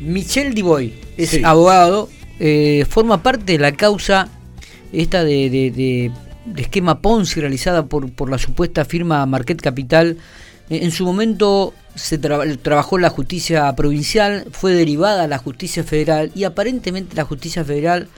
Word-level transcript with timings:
Michel 0.00 0.54
Diboy 0.54 0.94
es 1.16 1.42
abogado, 1.44 2.08
eh, 2.38 2.84
forma 2.88 3.22
parte 3.22 3.52
de 3.52 3.58
la 3.58 3.72
causa 3.72 4.28
esta 4.92 5.24
de, 5.24 6.10
esquema 6.56 7.00
Ponzi 7.00 7.40
realizada 7.40 7.86
por, 7.86 8.10
por 8.12 8.30
la 8.30 8.38
supuesta 8.38 8.84
firma 8.84 9.24
Marquet 9.26 9.60
Capital. 9.60 10.18
Eh, 10.70 10.80
en 10.82 10.90
su 10.90 11.04
momento 11.04 11.74
se 11.94 12.18
trabajó 12.18 12.96
en 12.96 13.02
la 13.02 13.10
justicia 13.10 13.74
provincial, 13.74 14.46
fue 14.52 14.72
derivada 14.72 15.24
a 15.24 15.28
la 15.28 15.38
justicia 15.38 15.82
federal 15.82 16.30
y 16.34 16.44
aparentemente 16.44 17.16
la 17.16 17.24
justicia 17.24 17.64
federal 17.64 18.08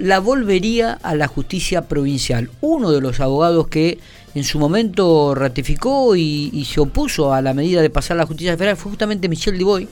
la 0.00 0.18
volvería 0.18 0.94
a 0.94 1.14
la 1.14 1.28
justicia 1.28 1.82
provincial. 1.82 2.50
Uno 2.60 2.90
de 2.90 3.00
los 3.00 3.20
abogados 3.20 3.68
que 3.68 3.98
en 4.34 4.44
su 4.44 4.58
momento 4.58 5.34
ratificó 5.34 6.16
y, 6.16 6.66
se 6.68 6.80
opuso 6.80 7.32
a 7.32 7.42
la 7.42 7.54
medida 7.54 7.80
de 7.80 7.90
pasar 7.90 8.16
a 8.16 8.22
la 8.22 8.26
justicia 8.26 8.56
federal 8.56 8.76
fue 8.76 8.90
justamente 8.90 9.28
Michel 9.28 9.58
Diboy, 9.58 9.88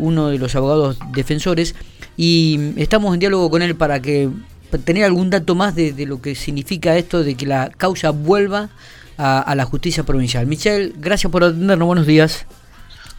uno 0.00 0.28
de 0.28 0.38
los 0.38 0.54
abogados 0.56 0.98
defensores, 1.12 1.74
y 2.16 2.72
estamos 2.76 3.14
en 3.14 3.20
diálogo 3.20 3.50
con 3.50 3.62
él 3.62 3.76
para 3.76 4.00
que 4.00 4.30
tener 4.84 5.04
algún 5.04 5.30
dato 5.30 5.54
más 5.54 5.74
de, 5.74 5.94
lo 6.06 6.20
que 6.20 6.34
significa 6.34 6.96
esto 6.96 7.22
de 7.22 7.34
que 7.34 7.46
la 7.46 7.70
causa 7.70 8.10
vuelva 8.10 8.70
a, 9.16 9.54
la 9.54 9.64
justicia 9.64 10.04
provincial. 10.04 10.46
Michel, 10.46 10.94
gracias 10.98 11.30
por 11.30 11.44
atendernos, 11.44 11.86
buenos 11.86 12.06
días. 12.06 12.46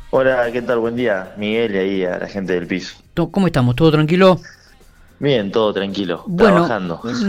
Hola, 0.09 0.52
¿qué 0.52 0.62
tal? 0.62 0.80
Buen 0.80 0.95
día, 0.95 1.34
Miguel 1.38 1.75
y 1.75 1.77
ahí 1.77 2.05
a 2.05 2.17
la 2.17 2.27
gente 2.27 2.53
del 2.53 2.67
piso. 2.67 2.95
¿Cómo 3.13 3.48
estamos? 3.48 3.75
¿Todo 3.75 3.91
tranquilo? 3.91 4.39
Bien, 5.22 5.52
todo 5.52 5.72
tranquilo, 5.72 6.23
bueno, 6.25 6.67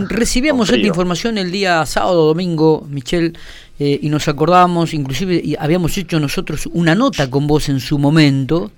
Recibíamos 0.08 0.70
esta 0.70 0.86
información 0.86 1.36
el 1.36 1.50
día 1.52 1.84
sábado, 1.84 2.24
domingo, 2.24 2.86
Michel, 2.88 3.36
eh, 3.78 3.98
y 4.00 4.08
nos 4.08 4.28
acordábamos, 4.28 4.94
inclusive 4.94 5.42
habíamos 5.58 5.98
hecho 5.98 6.18
nosotros 6.18 6.70
una 6.72 6.94
nota 6.94 7.28
con 7.28 7.46
vos 7.46 7.68
en 7.68 7.80
su 7.80 7.98
momento, 7.98 8.70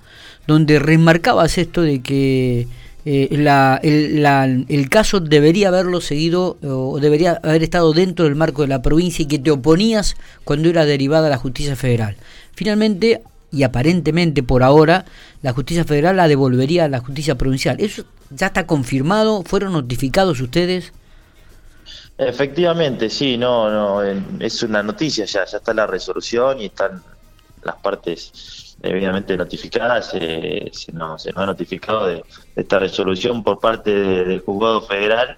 donde 0.47 0.79
remarcabas 0.79 1.59
esto 1.59 1.83
de 1.83 2.03
que 2.03 2.69
eh, 3.07 3.29
el, 3.30 4.66
el, 4.69 4.88
caso 4.88 5.21
debería 5.21 5.68
haberlo 5.68 6.01
seguido 6.01 6.57
o 6.63 6.99
debería 7.01 7.41
haber 7.43 7.63
estado 7.63 7.93
dentro 7.93 8.24
del 8.24 8.35
marco 8.35 8.63
de 8.63 8.68
la 8.68 8.83
provincia 8.83 9.23
y 9.23 9.27
que 9.27 9.38
te 9.38 9.51
oponías 9.51 10.16
cuando 10.45 10.71
era 10.71 10.87
derivada 10.87 11.27
a 11.27 11.30
la 11.30 11.37
justicia 11.37 11.77
federal. 11.77 12.16
Finalmente, 12.55 13.23
y 13.51 13.63
aparentemente 13.63 14.43
por 14.43 14.63
ahora, 14.63 15.05
la 15.43 15.52
justicia 15.52 15.85
federal 15.85 16.16
la 16.16 16.29
devolvería 16.29 16.87
a 16.87 16.88
la 16.88 17.01
justicia 17.01 17.37
provincial. 17.37 17.77
¿Eso 17.79 18.05
ya 18.30 18.46
está 18.46 18.66
confirmado? 18.66 19.43
¿Fueron 19.43 19.73
notificados 19.74 20.40
ustedes? 20.40 20.93
Efectivamente, 22.16 23.11
sí, 23.11 23.37
no, 23.37 23.71
no, 23.71 24.02
es 24.40 24.63
una 24.63 24.83
noticia 24.83 25.24
ya, 25.24 25.45
ya 25.45 25.59
está 25.59 25.74
la 25.74 25.87
resolución 25.87 26.61
y 26.61 26.66
están 26.66 27.02
las 27.65 27.77
partes 27.77 28.63
debidamente 28.80 29.37
notificadas, 29.37 30.11
se, 30.11 30.71
nos, 30.93 31.27
ha 31.35 31.47
notificado 31.47 32.07
de, 32.07 32.25
esta 32.57 32.79
resolución 32.79 33.43
por 33.43 33.59
parte 33.59 33.95
del 33.95 34.41
juzgado 34.41 34.83
federal, 34.83 35.37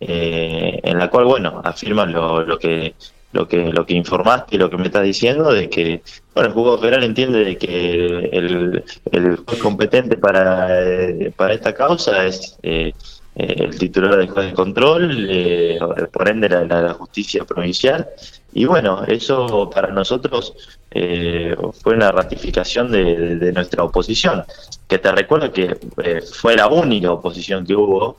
eh, 0.00 0.80
en 0.82 0.98
la 0.98 1.08
cual, 1.10 1.24
bueno, 1.24 1.60
afirman 1.64 2.12
lo, 2.12 2.42
lo 2.42 2.58
que 2.58 2.94
lo 3.32 3.46
que 3.46 3.72
lo 3.72 3.84
que 3.84 3.94
informaste 3.94 4.56
y 4.56 4.58
lo 4.58 4.70
que 4.70 4.76
me 4.76 4.86
estás 4.86 5.02
diciendo 5.02 5.52
de 5.52 5.68
que 5.68 6.02
bueno 6.34 6.48
el 6.48 6.54
juzgado 6.54 6.78
federal 6.78 7.04
entiende 7.04 7.44
de 7.44 7.58
que 7.58 7.94
el, 8.32 8.84
el 9.12 9.36
juez 9.36 9.60
competente 9.60 10.16
para, 10.16 10.82
eh, 10.82 11.32
para 11.36 11.54
esta 11.54 11.74
causa 11.74 12.24
es 12.24 12.56
eh, 12.62 12.92
el 13.34 13.78
titular 13.78 14.16
del 14.16 14.30
juez 14.30 14.46
de 14.46 14.54
control 14.54 15.26
eh, 15.28 15.78
por 16.10 16.28
ende 16.28 16.48
la, 16.48 16.94
justicia 16.94 17.44
provincial 17.44 18.08
y 18.56 18.64
bueno 18.64 19.04
eso 19.06 19.68
para 19.68 19.88
nosotros 19.88 20.54
fue 20.90 21.94
una 21.94 22.10
ratificación 22.10 22.90
de, 22.90 23.52
nuestra 23.52 23.84
oposición 23.84 24.44
que 24.88 24.98
te 24.98 25.12
recuerdo 25.12 25.52
que 25.52 25.76
fue 26.32 26.56
la 26.56 26.68
única 26.68 27.12
oposición 27.12 27.66
que 27.66 27.74
hubo 27.74 28.16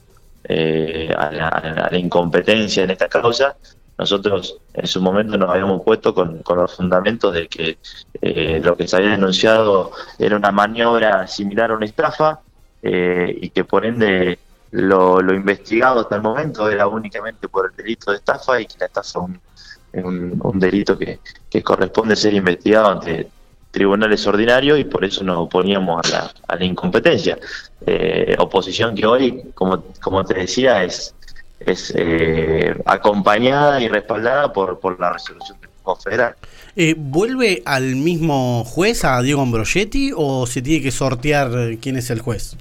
a 0.47 1.31
la, 1.31 1.47
a, 1.47 1.89
la, 1.91 1.97
incompetencia 1.97 2.83
en 2.83 2.91
esta 2.91 3.09
causa. 3.09 3.55
Nosotros 3.97 4.57
en 4.73 4.85
su 4.85 5.01
momento 5.01 5.37
nos 5.37 5.49
habíamos 5.49 5.81
puesto 5.81 6.13
con, 6.13 6.41
los 6.47 6.75
fundamentos 6.75 7.33
de 7.33 7.47
que 7.47 7.77
eh, 8.21 8.61
lo 8.63 8.77
que 8.77 8.87
se 8.87 8.97
había 8.97 9.11
denunciado 9.11 9.91
era 10.19 10.35
una 10.35 10.51
maniobra 10.51 11.27
similar 11.27 11.71
a 11.71 11.75
una 11.75 11.85
estafa 11.85 12.39
eh, 12.83 13.35
y 13.41 13.49
que 13.49 13.63
por 13.63 13.85
ende 13.85 14.37
lo, 14.69 15.19
investigado 15.33 16.01
hasta 16.01 16.15
el 16.15 16.21
momento 16.21 16.69
era 16.69 16.87
únicamente 16.87 17.47
por 17.49 17.71
el 17.71 17.75
delito 17.75 18.11
de 18.11 18.17
estafa 18.17 18.61
y 18.61 18.67
que 18.67 18.75
la 18.79 18.85
estafa 18.85 19.19
es 19.93 20.03
un, 20.03 20.39
un, 20.43 20.59
delito 20.59 20.97
que, 20.97 21.19
corresponde 21.63 22.15
ser 22.15 22.33
investigado 22.33 22.89
ante 22.89 23.27
tribunales 23.71 24.25
ordinarios 24.27 24.79
y 24.79 24.83
por 24.83 25.03
eso 25.03 25.23
nos 25.23 25.37
oponíamos 25.37 26.05
a 26.05 26.09
la, 26.09 26.31
a 26.47 26.55
la 26.55 26.65
incompetencia. 26.65 27.37
Eh, 27.85 28.35
oposición 28.39 28.95
que 28.95 29.05
hoy, 29.05 29.43
como, 29.53 29.83
como 30.01 30.23
te 30.23 30.35
decía, 30.35 30.83
es 30.83 31.15
es 31.59 31.93
eh, 31.95 32.75
acompañada 32.85 33.81
y 33.81 33.87
respaldada 33.87 34.53
por, 34.53 34.79
por 34.79 34.99
la 34.99 35.13
resolución 35.13 35.59
del 35.59 35.69
Consejo 35.83 36.09
Federal. 36.09 36.35
Eh, 36.75 36.95
¿Vuelve 36.97 37.63
al 37.65 37.95
mismo 37.95 38.63
juez, 38.65 39.03
a 39.03 39.21
Diego 39.21 39.41
Ambrogetti, 39.41 40.11
o 40.15 40.45
se 40.45 40.61
tiene 40.61 40.83
que 40.83 40.91
sortear 40.91 41.51
eh, 41.55 41.79
quién 41.81 41.97
es 41.97 42.09
el 42.09 42.21
juez? 42.21 42.55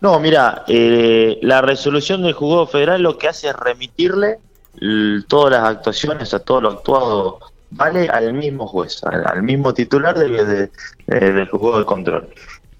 No, 0.00 0.18
mira, 0.18 0.64
la 0.66 1.62
resolución 1.62 2.22
del 2.22 2.32
Juzgado 2.32 2.66
Federal 2.66 3.02
lo 3.02 3.18
que 3.18 3.28
hace 3.28 3.48
es 3.48 3.54
remitirle 3.54 4.38
todas 5.28 5.52
las 5.52 5.76
actuaciones, 5.76 6.34
a 6.34 6.40
todo 6.40 6.60
lo 6.62 6.70
actuado, 6.70 7.38
vale 7.70 8.08
al 8.08 8.32
mismo 8.34 8.66
juez, 8.66 9.02
al, 9.04 9.42
mismo 9.42 9.72
titular 9.74 10.18
del 10.18 10.70
Juzgado 11.50 11.78
de 11.78 11.84
Control. 11.84 12.28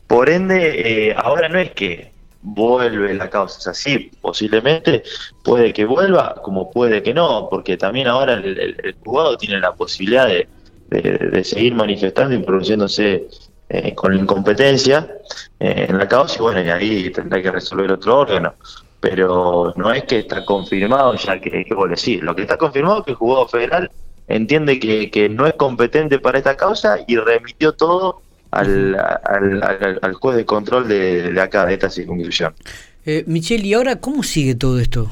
Por 0.06 0.28
ende, 0.28 1.14
ahora 1.16 1.48
no 1.48 1.58
es 1.58 1.70
que 1.72 2.12
vuelve 2.42 3.14
la 3.14 3.30
causa. 3.30 3.58
Es 3.58 3.66
así, 3.68 4.10
posiblemente 4.20 5.02
puede 5.42 5.72
que 5.72 5.84
vuelva, 5.84 6.34
como 6.42 6.70
puede 6.70 7.02
que 7.02 7.14
no, 7.14 7.48
porque 7.48 7.76
también 7.76 8.08
ahora 8.08 8.34
el, 8.34 8.96
juzgado 9.02 9.36
tiene 9.36 9.60
la 9.60 9.72
posibilidad 9.74 10.26
de, 10.26 10.48
de, 10.88 11.44
seguir 11.44 11.74
manifestando 11.74 12.34
y 12.34 12.38
pronunciándose 12.38 13.28
eh, 13.68 13.94
con 13.94 14.14
incompetencia 14.14 15.08
eh, 15.58 15.86
en 15.88 15.96
la 15.96 16.06
causa, 16.06 16.36
y 16.38 16.42
bueno, 16.42 16.62
y 16.62 16.68
ahí 16.68 17.10
tendrá 17.10 17.40
que 17.40 17.50
resolver 17.50 17.90
otro 17.92 18.18
órgano. 18.18 18.54
Pero 19.02 19.74
no 19.76 19.92
es 19.92 20.04
que 20.04 20.20
está 20.20 20.44
confirmado 20.44 21.14
ya 21.16 21.40
que, 21.40 21.64
que 21.64 21.74
vos 21.74 21.90
decís, 21.90 22.22
lo 22.22 22.36
que 22.36 22.42
está 22.42 22.56
confirmado 22.56 23.00
es 23.00 23.04
que 23.04 23.10
el 23.10 23.16
juzgado 23.16 23.48
federal 23.48 23.90
entiende 24.28 24.78
que, 24.78 25.10
que 25.10 25.28
no 25.28 25.44
es 25.46 25.54
competente 25.54 26.20
para 26.20 26.38
esta 26.38 26.56
causa 26.56 26.98
y 27.08 27.16
remitió 27.16 27.72
todo 27.72 28.22
al, 28.52 28.94
al, 28.94 29.98
al, 30.00 30.14
juez 30.14 30.36
de 30.36 30.44
control 30.44 30.86
de, 30.86 31.34
acá, 31.40 31.66
de 31.66 31.74
esta 31.74 31.90
circunscripción. 31.90 32.54
Eh, 33.04 33.24
Michelle, 33.26 33.66
¿y 33.66 33.74
ahora 33.74 33.96
cómo 33.96 34.22
sigue 34.22 34.54
todo 34.54 34.78
esto? 34.78 35.10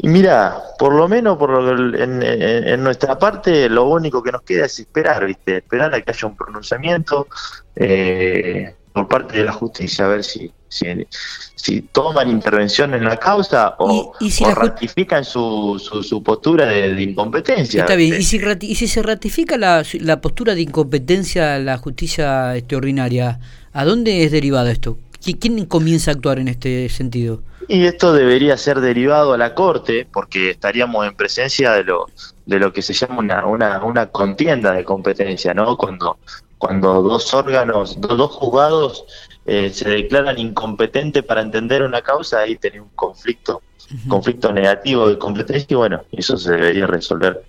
Y 0.00 0.06
mira, 0.06 0.62
por 0.78 0.94
lo 0.94 1.08
menos 1.08 1.36
por 1.38 1.50
lo, 1.50 1.98
en, 1.98 2.22
en, 2.22 2.84
nuestra 2.84 3.18
parte, 3.18 3.68
lo 3.68 3.88
único 3.88 4.22
que 4.22 4.30
nos 4.30 4.42
queda 4.42 4.66
es 4.66 4.78
esperar, 4.78 5.26
¿viste? 5.26 5.56
Esperar 5.56 5.92
a 5.92 6.00
que 6.00 6.12
haya 6.12 6.28
un 6.28 6.36
pronunciamiento 6.36 7.26
eh, 7.74 8.76
por 8.92 9.08
parte 9.08 9.38
de 9.38 9.44
la 9.44 9.52
justicia, 9.52 10.06
a 10.06 10.08
ver 10.08 10.24
si, 10.24 10.50
si, 10.68 11.80
toman 11.92 12.30
intervención 12.30 12.94
en 12.94 13.04
la 13.04 13.16
causa 13.16 13.74
o, 13.78 14.14
ratifican 14.54 15.24
su, 15.24 15.78
su, 15.78 16.22
postura 16.22 16.66
de, 16.66 17.02
incompetencia. 17.02 17.82
Está 17.82 17.96
bien, 17.96 18.14
¿y 18.20 18.22
si, 18.22 18.40
y 18.60 18.74
si 18.74 18.88
se 18.88 19.02
ratifica 19.02 19.56
la, 19.56 19.84
la 20.00 20.20
postura 20.20 20.54
de 20.54 20.62
incompetencia 20.62 21.52
de 21.52 21.64
la 21.64 21.78
justicia 21.78 22.56
este, 22.56 22.76
ordinaria, 22.76 23.40
¿a 23.72 23.84
dónde 23.84 24.24
es 24.24 24.32
derivado 24.32 24.68
esto? 24.68 24.98
¿Quién 25.20 25.66
comienza 25.66 26.10
a 26.10 26.14
actuar 26.14 26.38
en 26.38 26.48
este 26.48 26.88
sentido? 26.88 27.42
Y 27.68 27.84
esto 27.84 28.14
debería 28.14 28.56
ser 28.56 28.80
derivado 28.80 29.34
a 29.34 29.38
la 29.38 29.54
Corte, 29.54 30.06
porque 30.10 30.50
estaríamos 30.50 31.06
en 31.06 31.14
presencia 31.14 31.72
de 31.72 31.84
lo, 31.84 32.06
de 32.46 32.58
lo 32.58 32.72
que 32.72 32.80
se 32.80 32.94
llama 32.94 33.18
una, 33.18 33.46
una, 33.46 33.84
una 33.84 34.06
contienda 34.06 34.72
de 34.72 34.84
competencia, 34.84 35.52
¿no? 35.52 35.76
Cuando, 35.76 36.16
cuando 36.58 37.02
dos 37.02 37.32
órganos, 37.32 38.00
dos, 38.00 38.32
juzgados 38.32 39.04
eh, 39.46 39.70
se 39.72 39.88
declaran 39.88 40.38
incompetentes 40.38 41.22
para 41.22 41.40
entender 41.40 41.82
una 41.82 42.02
causa, 42.02 42.40
ahí 42.40 42.56
tenés 42.56 42.82
un 42.82 42.90
conflicto, 42.94 43.62
conflicto 44.08 44.52
negativo 44.52 45.08
de 45.08 45.18
competencia 45.18 45.66
y 45.70 45.74
bueno, 45.74 46.02
eso 46.12 46.36
se 46.36 46.52
debería 46.52 46.86
resolver 46.86 47.42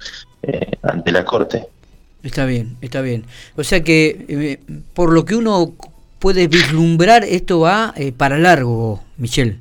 eh, 0.43 0.71
ante 0.83 1.11
la 1.11 1.25
Corte. 1.25 1.65
Está 2.23 2.45
bien, 2.45 2.77
está 2.81 3.01
bien. 3.01 3.25
O 3.55 3.63
sea 3.63 3.83
que 3.83 4.25
eh, 4.29 4.59
por 4.93 5.11
lo 5.11 5.25
que 5.25 5.35
uno 5.35 5.73
puede 6.19 6.47
vislumbrar, 6.47 7.23
esto 7.23 7.61
va 7.61 7.93
para 8.17 8.37
largo, 8.37 9.01
Michelle. 9.17 9.57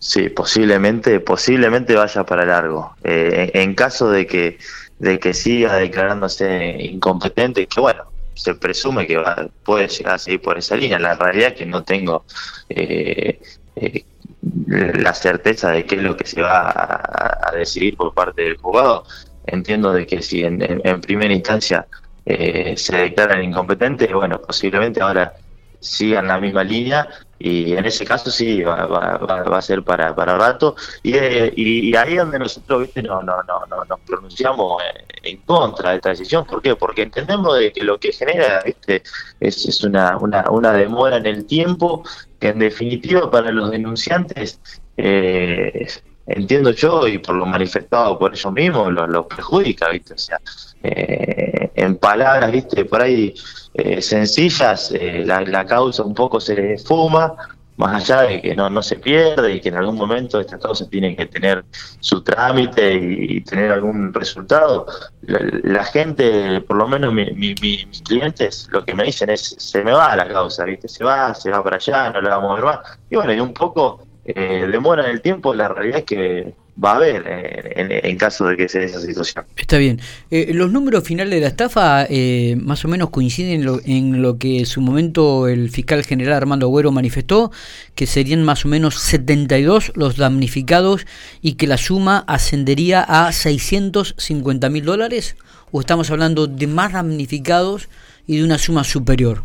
Sí, 0.00 0.28
posiblemente, 0.28 1.18
posiblemente 1.20 1.94
vaya 1.94 2.24
para 2.24 2.44
largo. 2.44 2.94
en, 3.02 3.74
caso 3.74 4.10
de 4.10 4.26
que 4.26 4.58
de 4.98 5.18
que 5.18 5.34
siga 5.34 5.76
declarándose 5.76 6.76
incompetente, 6.80 7.66
que 7.66 7.80
bueno, 7.80 8.04
se 8.34 8.54
presume 8.54 9.06
que 9.06 9.16
va, 9.16 9.48
puede 9.62 9.88
llegar 9.88 10.14
a 10.14 10.18
seguir 10.18 10.42
por 10.42 10.58
esa 10.58 10.76
línea. 10.76 10.98
La 10.98 11.14
realidad 11.14 11.48
es 11.48 11.54
que 11.54 11.66
no 11.66 11.82
tengo 11.82 12.24
eh, 12.68 13.40
eh, 13.76 14.04
la 14.42 15.14
certeza 15.14 15.70
de 15.70 15.84
qué 15.86 15.96
es 15.96 16.02
lo 16.02 16.16
que 16.16 16.26
se 16.26 16.42
va 16.42 16.70
a, 16.70 17.52
decidir 17.56 17.96
por 17.96 18.12
parte 18.12 18.42
del 18.42 18.56
juzgado. 18.56 19.04
Entiendo 19.46 19.92
de 19.92 20.06
que 20.06 20.22
si 20.22 20.42
en, 20.42 20.58
primera 21.00 21.32
instancia 21.32 21.86
eh, 22.26 22.74
se 22.76 22.96
declaran 22.96 23.44
incompetentes, 23.44 24.12
bueno, 24.12 24.40
posiblemente 24.40 25.00
ahora 25.00 25.34
sigan 25.80 26.28
la 26.28 26.40
misma 26.40 26.64
línea 26.64 27.06
y 27.38 27.72
en 27.74 27.84
ese 27.84 28.04
caso 28.04 28.30
sí 28.30 28.62
va, 28.62 28.86
va, 28.86 29.58
a 29.58 29.62
ser 29.62 29.82
para, 29.82 30.14
para 30.14 30.36
rato 30.36 30.76
y, 31.02 31.14
eh, 31.14 31.52
y, 31.56 31.94
ahí 31.96 32.16
donde 32.16 32.38
nosotros 32.38 32.82
¿viste? 32.82 33.02
No, 33.02 33.22
no, 33.22 33.42
no, 33.42 33.66
no, 33.68 33.84
nos 33.84 34.00
pronunciamos 34.00 34.82
en 35.22 35.38
contra 35.38 35.90
de 35.90 35.96
esta 35.96 36.10
decisión 36.10 36.44
¿por 36.44 36.62
qué? 36.62 36.76
porque 36.76 37.02
entendemos 37.02 37.58
de 37.58 37.72
que 37.72 37.82
lo 37.82 37.98
que 37.98 38.12
genera 38.12 38.62
¿viste? 38.64 39.02
Es, 39.40 39.66
es 39.66 39.82
una, 39.84 40.16
una, 40.18 40.44
una 40.50 40.72
demora 40.72 41.16
en 41.16 41.26
el 41.26 41.46
tiempo 41.46 42.04
que 42.38 42.48
en 42.48 42.58
definitiva 42.58 43.30
para 43.30 43.50
los 43.50 43.70
denunciantes 43.70 44.60
eh, 44.96 45.86
entiendo 46.26 46.70
yo 46.70 47.06
y 47.06 47.18
por 47.18 47.34
lo 47.34 47.46
manifestado 47.46 48.18
por 48.18 48.32
ellos 48.32 48.52
mismos 48.52 48.92
los 48.92 49.26
perjudica 49.26 49.90
viste 49.90 50.14
o 50.14 50.18
sea 50.18 50.40
eh, 50.82 51.70
en 51.74 51.96
palabras 51.96 52.50
viste 52.50 52.84
por 52.84 53.02
ahí 53.02 53.34
eh, 53.76 54.00
sencillas, 54.00 54.92
eh, 54.92 55.24
la, 55.26 55.66
causa 55.66 56.04
un 56.04 56.14
poco 56.14 56.38
se 56.40 56.78
fuma, 56.78 57.34
más 57.76 58.08
allá 58.08 58.22
de 58.22 58.40
que 58.40 58.54
no, 58.54 58.70
no 58.70 58.80
se 58.84 58.94
pierde 58.96 59.56
y 59.56 59.60
que 59.60 59.70
en 59.70 59.76
algún 59.76 59.96
momento 59.96 60.38
esta 60.38 60.60
causa 60.60 60.88
tiene 60.88 61.16
que 61.16 61.26
tener 61.26 61.64
su 61.98 62.22
trámite 62.22 62.94
y, 62.94 63.40
tener 63.40 63.72
algún 63.72 64.14
resultado. 64.14 64.86
La, 65.22 65.82
gente, 65.84 66.60
por 66.60 66.76
lo 66.76 66.86
menos 66.86 67.12
mis 67.12 68.02
clientes, 68.04 68.68
lo 68.70 68.84
que 68.84 68.94
me 68.94 69.04
dicen 69.04 69.30
es, 69.30 69.56
se 69.58 69.82
me 69.82 69.90
va 69.90 70.14
la 70.14 70.28
causa, 70.28 70.64
¿viste? 70.64 70.86
Se 70.86 71.02
va, 71.02 71.34
se 71.34 71.50
va 71.50 71.64
para 71.64 71.76
allá, 71.76 72.10
no 72.10 72.20
la 72.20 72.36
vamos 72.36 72.52
a 72.52 72.54
ver 72.54 72.64
más. 72.64 72.98
Y 73.10 73.16
bueno, 73.16 73.32
y 73.32 73.40
un 73.40 73.52
poco 73.52 74.06
eh, 74.24 74.66
demora 74.70 75.04
en 75.04 75.10
el 75.10 75.20
tiempo, 75.20 75.54
la 75.54 75.68
realidad 75.68 75.98
es 75.98 76.04
que 76.04 76.54
va 76.82 76.92
a 76.92 76.96
haber 76.96 77.24
eh, 77.26 78.00
en, 78.04 78.16
caso 78.16 78.46
de 78.46 78.56
que 78.56 78.68
sea 78.68 78.82
esa 78.82 79.00
situación. 79.00 79.44
Está 79.56 79.78
bien. 79.78 80.00
Eh, 80.30 80.52
los 80.54 80.70
números 80.72 81.04
finales 81.04 81.34
de 81.34 81.40
la 81.40 81.48
estafa 81.48 82.06
eh, 82.08 82.56
más 82.60 82.84
o 82.84 82.88
menos 82.88 83.10
coinciden 83.10 83.60
en 83.60 83.64
lo, 83.64 83.80
en 83.84 84.22
lo, 84.22 84.38
que 84.38 84.58
en 84.58 84.66
su 84.66 84.80
momento 84.80 85.46
el 85.46 85.70
fiscal 85.70 86.04
general 86.04 86.34
Armando 86.34 86.66
Agüero 86.66 86.90
manifestó, 86.90 87.52
que 87.94 88.06
serían 88.06 88.42
más 88.42 88.64
o 88.64 88.68
menos 88.68 88.98
72 88.98 89.92
los 89.94 90.16
damnificados 90.16 91.06
y 91.40 91.54
que 91.54 91.66
la 91.66 91.76
suma 91.76 92.24
ascendería 92.26 93.02
a 93.02 93.30
650 93.30 94.68
mil 94.70 94.84
dólares, 94.84 95.36
o 95.70 95.80
estamos 95.80 96.10
hablando 96.10 96.46
de 96.46 96.66
más 96.66 96.92
damnificados 96.92 97.88
y 98.26 98.38
de 98.38 98.44
una 98.44 98.58
suma 98.58 98.84
superior. 98.84 99.44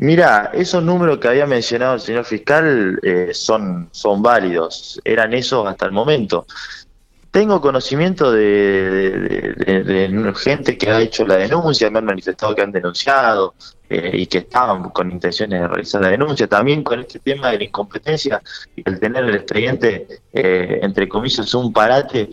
Mira, 0.00 0.50
esos 0.54 0.82
números 0.82 1.18
que 1.18 1.28
había 1.28 1.44
mencionado 1.44 1.96
el 1.96 2.00
señor 2.00 2.24
fiscal 2.24 2.98
eh, 3.02 3.32
son, 3.34 3.90
son 3.92 4.22
válidos, 4.22 4.98
eran 5.04 5.34
esos 5.34 5.68
hasta 5.68 5.84
el 5.84 5.92
momento. 5.92 6.46
Tengo 7.30 7.60
conocimiento 7.60 8.32
de, 8.32 10.32
gente 10.42 10.78
que 10.78 10.90
ha 10.90 11.02
hecho 11.02 11.26
la 11.26 11.36
denuncia, 11.36 11.90
me 11.90 11.98
han 11.98 12.06
manifestado 12.06 12.54
que 12.54 12.62
han 12.62 12.72
denunciado 12.72 13.52
eh, 13.90 14.10
y 14.14 14.26
que 14.26 14.38
estaban 14.38 14.90
con 14.90 15.10
intenciones 15.10 15.60
de 15.60 15.68
realizar 15.68 16.00
la 16.00 16.10
denuncia. 16.10 16.46
También 16.46 16.84
con 16.84 17.00
este 17.00 17.18
tema 17.18 17.50
de 17.50 17.58
la 17.58 17.64
incompetencia 17.64 18.40
y 18.76 18.88
el 18.88 19.00
tener 19.00 19.24
el 19.24 19.34
expediente, 19.34 20.06
eh, 20.32 20.78
entre 20.82 21.08
comillas, 21.08 21.52
un 21.54 21.72
parate, 21.72 22.30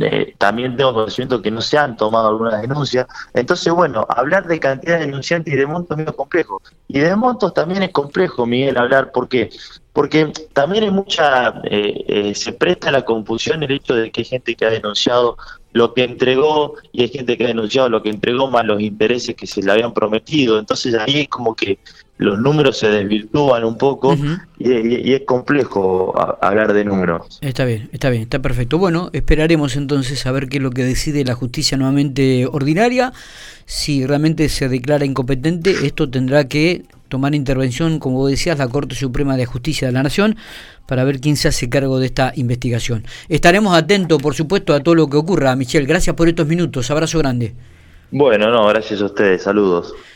eh, 0.00 0.34
también 0.38 0.76
tengo 0.76 0.92
conocimiento 0.92 1.40
que 1.40 1.50
no 1.50 1.60
se 1.60 1.78
han 1.78 1.96
tomado 1.96 2.28
alguna 2.28 2.60
denuncia. 2.60 3.08
Entonces, 3.34 3.72
bueno, 3.72 4.06
hablar 4.08 4.46
de 4.46 4.60
cantidad 4.60 4.98
de 4.98 5.06
denunciantes 5.06 5.52
y 5.52 5.56
de 5.56 5.66
montos 5.66 5.98
es 5.98 6.04
muy 6.04 6.14
complejo. 6.14 6.62
Y 6.86 7.00
de 7.00 7.16
montos 7.16 7.54
también 7.54 7.82
es 7.82 7.90
complejo, 7.90 8.46
Miguel, 8.46 8.76
hablar. 8.76 9.10
¿Por 9.10 9.28
qué? 9.28 9.50
Porque 9.92 10.32
también 10.52 10.84
hay 10.84 10.90
mucha, 10.90 11.60
eh, 11.64 12.04
eh, 12.06 12.34
se 12.34 12.52
presta 12.52 12.90
la 12.90 13.04
confusión 13.04 13.62
el 13.62 13.72
hecho 13.72 13.94
de 13.94 14.10
que 14.10 14.20
hay 14.20 14.24
gente 14.26 14.54
que 14.54 14.66
ha 14.66 14.70
denunciado 14.70 15.36
lo 15.72 15.94
que 15.94 16.04
entregó 16.04 16.74
y 16.92 17.02
hay 17.02 17.08
gente 17.08 17.36
que 17.36 17.44
ha 17.44 17.48
denunciado 17.48 17.88
lo 17.88 18.02
que 18.02 18.10
entregó 18.10 18.50
más 18.50 18.64
los 18.64 18.80
intereses 18.80 19.34
que 19.36 19.46
se 19.46 19.62
le 19.62 19.72
habían 19.72 19.94
prometido. 19.94 20.58
Entonces 20.58 20.94
ahí 20.94 21.20
es 21.20 21.28
como 21.28 21.54
que 21.54 21.78
los 22.18 22.38
números 22.38 22.78
se 22.78 22.90
desvirtúan 22.90 23.64
un 23.64 23.78
poco 23.78 24.14
y, 24.58 25.12
es 25.12 25.22
complejo 25.22 26.14
hablar 26.42 26.74
de 26.74 26.84
números. 26.84 27.38
Está 27.40 27.64
bien, 27.64 27.88
está 27.92 28.10
bien, 28.10 28.24
está 28.24 28.40
perfecto. 28.40 28.78
Bueno, 28.78 29.08
esperaremos 29.12 29.76
entonces 29.76 30.26
a 30.26 30.32
ver 30.32 30.48
qué 30.48 30.58
es 30.58 30.62
lo 30.62 30.70
que 30.70 30.84
decide 30.84 31.24
la 31.24 31.34
justicia 31.34 31.78
nuevamente 31.78 32.46
ordinaria. 32.46 33.12
Si 33.64 34.04
realmente 34.04 34.48
se 34.48 34.68
declara 34.68 35.06
incompetente, 35.06 35.70
esto 35.86 36.10
tendrá 36.10 36.46
que 36.46 36.82
tomar 37.10 37.34
intervención, 37.34 37.98
como 37.98 38.26
decías, 38.26 38.56
la 38.56 38.68
Corte 38.68 38.94
Suprema 38.94 39.36
de 39.36 39.44
Justicia 39.44 39.88
de 39.88 39.92
la 39.92 40.02
Nación 40.02 40.36
para 40.86 41.04
ver 41.04 41.20
quién 41.20 41.36
se 41.36 41.48
hace 41.48 41.68
cargo 41.68 41.98
de 41.98 42.06
esta 42.06 42.32
investigación. 42.36 43.04
Estaremos 43.28 43.76
atentos, 43.76 44.22
por 44.22 44.34
supuesto, 44.34 44.72
a 44.72 44.80
todo 44.80 44.94
lo 44.94 45.08
que 45.08 45.18
ocurra. 45.18 45.54
Michelle, 45.54 45.86
gracias 45.86 46.16
por 46.16 46.28
estos 46.28 46.46
minutos. 46.46 46.90
Abrazo 46.90 47.18
grande. 47.18 47.54
Bueno, 48.10 48.50
no, 48.50 48.66
gracias 48.68 49.02
a 49.02 49.04
ustedes. 49.04 49.42
Saludos. 49.42 49.94